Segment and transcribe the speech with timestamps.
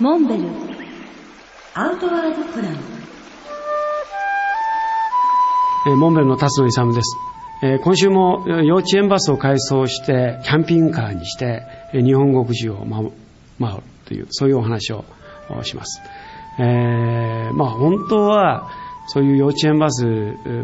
[0.00, 0.48] モンベル
[1.74, 2.74] アウトワードプラン
[5.86, 7.16] えモンベルの辰野勇です。
[7.62, 11.62] えー今週も幼稚園バスを改装して、キャンピングカーにして、
[11.92, 12.84] 日本国中を
[13.60, 15.04] 回るという、そういうお話を
[15.62, 16.02] します。
[16.58, 18.72] えーまあ本当は、
[19.06, 20.06] そういう幼稚園バス、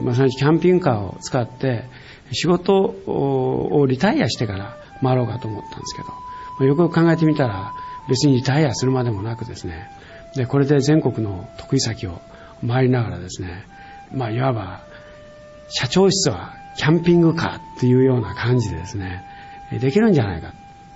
[0.02, 1.84] まあ、すなわちキャンピングカーを使って、
[2.32, 7.74] 仕事をリタイアしてから回ろうかと思ったんですけど、よくよく考えてみたら、
[8.08, 9.90] 別にリタイアするまでもなくですね、
[10.34, 12.20] で、これで全国の得意先を
[12.66, 13.64] 回りながらですね、
[14.12, 14.80] まあいわば、
[15.68, 19.24] 社長室はキャンピングカーっていうような感じでですね、
[19.80, 20.52] できるんじゃないか。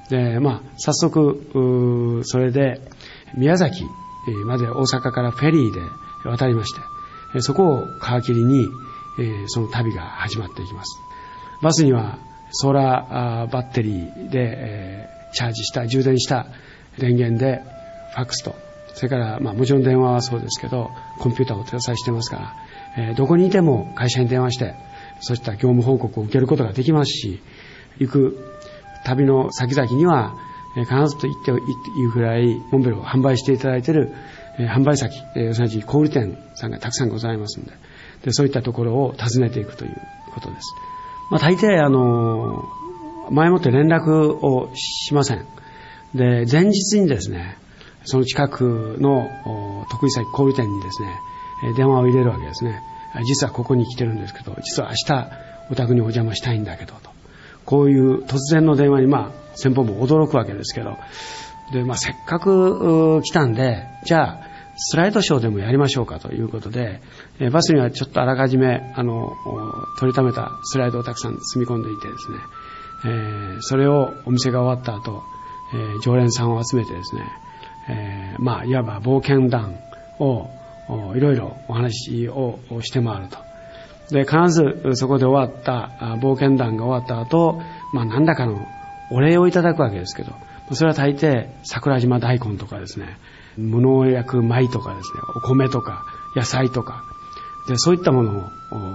[0.08, 2.80] で、まあ、早速、それで、
[3.36, 3.84] 宮崎
[4.46, 5.80] まで大阪からフェリーで
[6.24, 7.86] 渡りまして、そこを
[8.20, 8.66] 皮切りに、
[9.46, 10.98] その旅が始まっていきます。
[11.62, 12.18] バスには
[12.50, 16.46] ソーラーバッテリーで、チャージした、充電した
[16.98, 17.62] 電源で
[18.14, 18.54] ファックスと、
[18.94, 22.54] それから、まあもちろん電話はそうですけど、コンピューターを搭載してますから、
[22.96, 24.74] えーどこにいても会社に電話して、
[25.20, 27.40] そうした業務報告を受けることができますし、
[27.98, 28.54] 行く
[29.04, 30.34] 旅の先々には、
[30.76, 34.12] え必ずと言っていいぐらい、モンベルを販売していただいている、
[34.58, 37.72] え販売先、えーすなわち小売店さんがたくさんございますので、
[38.24, 39.96] でそういったところを訪ねていくという
[40.32, 40.74] ことです。
[41.30, 42.64] まあ、大抵、あの
[43.30, 45.46] 前もって連絡をしません。
[46.14, 47.58] で、前日にですね、
[48.04, 51.08] その近くの得意先小売店にですね、
[51.76, 52.80] 電話を入れるわけですね。
[53.26, 55.30] 実はここに来てるんですけど、実は明日
[55.70, 57.10] お宅にお邪魔したいんだけど、と。
[57.64, 60.96] こういう突然の電話に、まあ、先方も驚くわけですけど、
[61.72, 67.00] で、まあ、せっかく来たんで、じゃあ、スライドショーでもやりましょうかということで、
[67.38, 69.32] えバスにはちょっとあらかじめ、あの、
[70.00, 72.38] 取りためたスライドをたくさん積み込んでいてですね、
[73.06, 75.22] えーそれをお店が終わった後、
[75.74, 77.22] え常連さんを集めてですね、
[77.88, 79.76] えまあ、いわば冒険談
[80.18, 80.48] を
[81.14, 83.38] いろいろお話をして回ると。
[84.10, 85.90] で、必ずそこで終わった、
[86.20, 87.60] 冒険談が終わった後、
[87.92, 88.66] まあ、何らかの
[89.10, 90.32] お礼をいただくわけですけど、
[90.72, 93.18] それは大抵桜島大根とかですね、
[93.56, 96.04] 無農薬米とかですね、お米とか
[96.36, 97.04] 野菜とか、
[97.68, 98.50] でそういったもの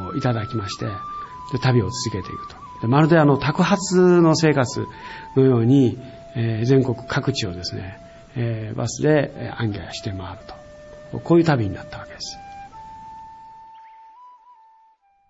[0.10, 0.86] をいただきまして、
[1.52, 2.56] で旅を続けていくと。
[2.82, 4.86] でまるであの、宅発の生活
[5.36, 5.98] のように、
[6.40, 8.00] えー全国各地をですね、
[8.38, 11.20] えーバスでえー行脚して回ると。
[11.24, 12.38] こういう旅になったわけです。